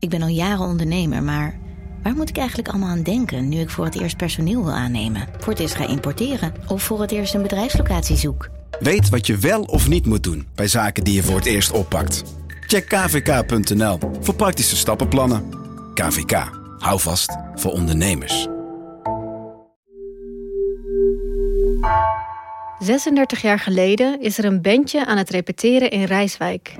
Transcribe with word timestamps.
Ik 0.00 0.08
ben 0.08 0.22
al 0.22 0.28
jaren 0.28 0.66
ondernemer, 0.66 1.22
maar 1.22 1.58
waar 2.02 2.14
moet 2.14 2.28
ik 2.28 2.36
eigenlijk 2.36 2.68
allemaal 2.68 2.88
aan 2.88 3.02
denken 3.02 3.48
nu 3.48 3.58
ik 3.58 3.70
voor 3.70 3.84
het 3.84 4.00
eerst 4.00 4.16
personeel 4.16 4.64
wil 4.64 4.72
aannemen, 4.72 5.28
voor 5.38 5.52
het 5.52 5.62
eerst 5.62 5.74
ga 5.74 5.88
importeren 5.88 6.54
of 6.68 6.82
voor 6.82 7.00
het 7.00 7.10
eerst 7.10 7.34
een 7.34 7.42
bedrijfslocatie 7.42 8.16
zoek? 8.16 8.48
Weet 8.78 9.08
wat 9.08 9.26
je 9.26 9.36
wel 9.36 9.62
of 9.62 9.88
niet 9.88 10.06
moet 10.06 10.22
doen 10.22 10.46
bij 10.54 10.68
zaken 10.68 11.04
die 11.04 11.14
je 11.14 11.22
voor 11.22 11.36
het 11.36 11.46
eerst 11.46 11.70
oppakt. 11.70 12.22
Check 12.66 12.88
kvk.nl 12.88 13.98
voor 14.20 14.34
praktische 14.34 14.76
stappenplannen. 14.76 15.44
KVK, 15.94 16.50
hou 16.78 17.00
vast 17.00 17.36
voor 17.54 17.72
ondernemers. 17.72 18.48
36 22.78 23.42
jaar 23.42 23.58
geleden 23.58 24.20
is 24.20 24.38
er 24.38 24.44
een 24.44 24.62
bandje 24.62 25.06
aan 25.06 25.16
het 25.16 25.30
repeteren 25.30 25.90
in 25.90 26.04
Rijswijk. 26.04 26.74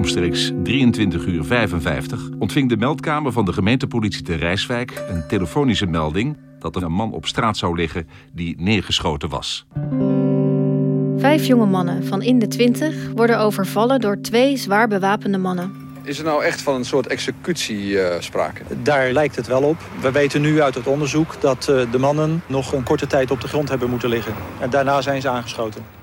Omstreeks 0.00 0.52
23 0.62 1.26
uur 1.26 1.44
55 1.44 2.28
ontving 2.38 2.68
de 2.68 2.76
meldkamer 2.76 3.32
van 3.32 3.44
de 3.44 3.52
gemeentepolitie 3.52 4.22
te 4.22 4.34
Rijswijk 4.34 5.02
een 5.08 5.26
telefonische 5.28 5.86
melding 5.86 6.36
dat 6.58 6.76
er 6.76 6.82
een 6.82 6.92
man 6.92 7.12
op 7.12 7.26
straat 7.26 7.56
zou 7.56 7.76
liggen 7.76 8.08
die 8.32 8.54
neergeschoten 8.58 9.28
was. 9.28 9.66
Vijf 11.16 11.46
jonge 11.46 11.66
mannen 11.66 12.04
van 12.04 12.22
in 12.22 12.38
de 12.38 12.48
20 12.48 13.10
worden 13.14 13.38
overvallen 13.38 14.00
door 14.00 14.20
twee 14.20 14.56
zwaar 14.56 14.88
bewapende 14.88 15.38
mannen. 15.38 15.72
Is 16.02 16.18
er 16.18 16.24
nou 16.24 16.44
echt 16.44 16.62
van 16.62 16.74
een 16.74 16.84
soort 16.84 17.06
executie 17.06 18.00
eh, 18.00 18.20
sprake? 18.20 18.62
Daar 18.82 19.12
lijkt 19.12 19.36
het 19.36 19.46
wel 19.46 19.62
op. 19.62 19.76
We 20.00 20.10
weten 20.10 20.40
nu 20.40 20.62
uit 20.62 20.74
het 20.74 20.86
onderzoek 20.86 21.40
dat 21.40 21.68
eh, 21.68 21.90
de 21.90 21.98
mannen 21.98 22.42
nog 22.46 22.72
een 22.72 22.82
korte 22.82 23.06
tijd 23.06 23.30
op 23.30 23.40
de 23.40 23.48
grond 23.48 23.68
hebben 23.68 23.90
moeten 23.90 24.08
liggen. 24.08 24.34
En 24.60 24.70
daarna 24.70 25.00
zijn 25.00 25.20
ze 25.20 25.28
aangeschoten. 25.28 25.99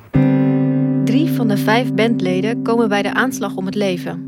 Drie 1.08 1.32
van 1.32 1.48
de 1.48 1.58
vijf 1.58 1.94
bandleden 1.94 2.64
komen 2.64 2.90
bij 2.90 3.02
de 3.02 3.14
aanslag 3.14 3.56
om 3.56 3.66
het 3.66 3.76
leven. 3.76 4.26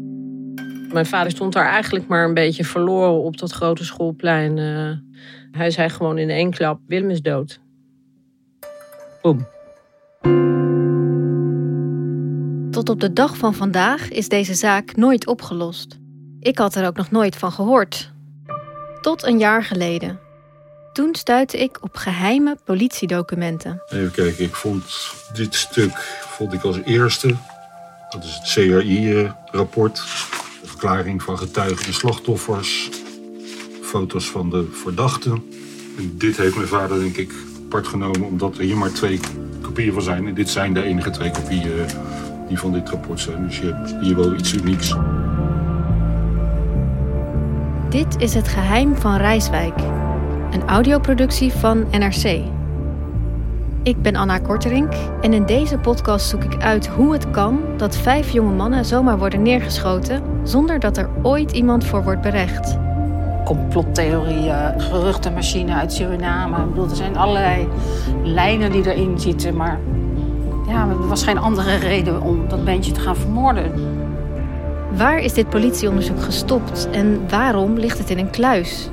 Mijn 0.92 1.06
vader 1.06 1.32
stond 1.32 1.54
daar 1.54 1.66
eigenlijk 1.66 2.08
maar 2.08 2.26
een 2.26 2.34
beetje 2.34 2.66
verloren 2.66 3.24
op 3.24 3.38
dat 3.38 3.52
grote 3.52 3.86
schoolplein. 3.86 4.58
Eh, 4.58 4.92
hij 5.52 5.72
zei 5.72 5.90
gewoon 5.90 6.18
in 6.18 6.30
één 6.30 6.52
klap: 6.52 6.80
Willem 6.88 7.10
is 7.10 7.22
dood. 7.22 7.60
Boom. 9.22 9.48
Tot 12.72 12.90
op 12.90 13.00
de 13.00 13.14
dag 13.14 13.38
van 13.38 13.54
vandaag 13.54 14.10
is 14.10 14.30
deze 14.30 14.54
zaak 14.54 14.96
nooit 14.96 15.28
opgelost. 15.28 16.00
Ik 16.40 16.58
had 16.58 16.76
er 16.76 16.88
ook 16.88 16.98
nog 16.98 17.12
nooit 17.12 17.36
van 17.36 17.52
gehoord. 17.52 18.12
Tot 19.02 19.24
een 19.24 19.38
jaar 19.38 19.64
geleden. 19.64 20.20
Toen 20.94 21.16
stuitte 21.16 21.58
ik 21.58 21.84
op 21.84 21.96
geheime 21.96 22.58
politiedocumenten. 22.66 23.82
Even 23.90 24.12
kijken, 24.12 24.44
ik 24.44 24.56
vond 24.56 24.84
dit 25.34 25.56
stuk 25.56 26.19
vond 26.40 26.54
ik 26.54 26.64
als 26.64 26.80
eerste. 26.86 27.36
Dat 28.10 28.24
is 28.24 28.34
het 28.34 28.44
CRI-rapport. 28.44 29.96
De 30.62 30.68
verklaring 30.68 31.24
van 31.24 31.38
getuigen 31.38 31.86
en 31.86 31.94
slachtoffers. 31.94 32.90
Foto's 33.82 34.30
van 34.30 34.50
de 34.50 34.68
verdachten. 34.72 35.44
En 35.98 36.18
dit 36.18 36.38
heeft 36.38 36.56
mijn 36.56 36.68
vader 36.68 37.00
denk 37.00 37.18
ik 37.18 37.32
apart 37.66 37.88
genomen 37.88 38.24
omdat 38.24 38.58
er 38.58 38.64
hier 38.64 38.78
maar 38.78 38.92
twee 38.92 39.20
kopieën 39.62 39.94
van 39.94 40.02
zijn. 40.02 40.28
En 40.28 40.34
dit 40.34 40.50
zijn 40.50 40.74
de 40.74 40.84
enige 40.84 41.10
twee 41.10 41.32
kopieën 41.32 41.86
die 42.48 42.60
van 42.60 42.72
dit 42.72 42.90
rapport 42.90 43.20
zijn. 43.20 43.48
Dus 43.48 43.58
je 43.58 43.66
hebt 43.66 43.96
hier 44.02 44.16
wel 44.16 44.34
iets 44.34 44.54
unieks. 44.54 44.96
Dit 47.90 48.22
is 48.22 48.34
Het 48.34 48.48
Geheim 48.48 48.96
van 48.96 49.16
Rijswijk, 49.16 49.80
een 50.52 50.68
audioproductie 50.68 51.52
van 51.52 51.88
NRC. 51.92 52.58
Ik 53.84 54.02
ben 54.02 54.16
Anna 54.16 54.38
Korterink 54.38 54.94
en 55.22 55.34
in 55.34 55.46
deze 55.46 55.78
podcast 55.78 56.30
zoek 56.30 56.44
ik 56.44 56.62
uit 56.62 56.88
hoe 56.88 57.14
het 57.14 57.32
kan 57.32 57.60
dat 57.78 57.98
vijf 57.98 58.30
jonge 58.30 58.54
mannen 58.54 58.86
zomaar 58.86 59.18
worden 59.18 59.42
neergeschoten 59.42 60.24
zonder 60.44 60.80
dat 60.80 60.98
er 60.98 61.10
ooit 61.22 61.52
iemand 61.52 61.86
voor 61.86 62.04
wordt 62.04 62.22
berecht. 62.22 62.78
Complottheorieën, 63.46 64.82
geruchtenmachine 64.82 65.74
uit 65.74 65.94
Suriname. 65.94 66.58
Ik 66.58 66.70
bedoel, 66.70 66.90
er 66.90 66.96
zijn 66.96 67.18
allerlei 67.18 67.68
lijnen 68.24 68.72
die 68.72 68.94
erin 68.94 69.20
zitten, 69.20 69.56
maar 69.56 69.80
ja, 70.68 70.88
er 70.90 71.08
was 71.08 71.24
geen 71.24 71.38
andere 71.38 71.76
reden 71.76 72.22
om 72.22 72.48
dat 72.48 72.66
bandje 72.66 72.92
te 72.92 73.00
gaan 73.00 73.16
vermoorden. 73.16 73.72
Waar 74.98 75.20
is 75.20 75.34
dit 75.34 75.50
politieonderzoek 75.50 76.22
gestopt 76.22 76.90
en 76.92 77.30
waarom 77.30 77.78
ligt 77.78 77.98
het 77.98 78.10
in 78.10 78.18
een 78.18 78.30
kluis? 78.30 78.90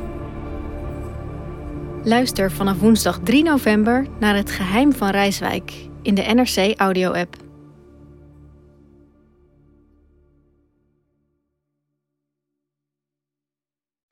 Luister 2.06 2.52
vanaf 2.52 2.78
woensdag 2.78 3.20
3 3.22 3.42
november 3.42 4.06
naar 4.20 4.36
Het 4.36 4.50
Geheim 4.50 4.92
van 4.92 5.10
Rijswijk 5.10 5.72
in 6.02 6.14
de 6.14 6.22
NRC 6.22 6.78
Audio-app. 6.78 7.36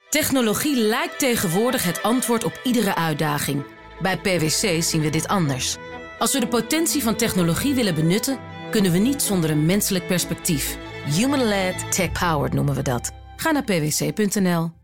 Technologie 0.09 0.77
lijkt 0.77 1.19
tegenwoordig 1.19 1.85
het 1.85 2.03
antwoord 2.03 2.45
op 2.45 2.61
iedere 2.63 2.95
uitdaging. 2.95 3.65
Bij 4.01 4.19
PwC 4.19 4.83
zien 4.83 5.01
we 5.01 5.11
dit 5.11 5.29
anders. 5.29 5.77
Als 6.19 6.33
we 6.33 6.41
de 6.41 6.49
potentie 6.49 7.03
van 7.03 7.17
technologie 7.17 7.75
willen 7.75 7.95
benutten, 7.95 8.39
kunnen 8.71 8.93
we 8.93 8.99
niet 8.99 9.23
zonder 9.23 9.51
een 9.51 9.67
menselijk 9.67 10.07
perspectief. 10.07 10.79
Human-led, 11.05 11.93
tech-powered 11.93 12.53
noemen 12.53 12.75
we 12.75 12.83
dat. 12.83 13.11
Ga 13.37 13.51
naar 13.51 13.65
pwc.nl. 13.65 14.84